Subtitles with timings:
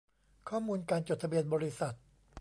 [0.49, 1.95] ข้อมูลการจดทะเบียนบริษัท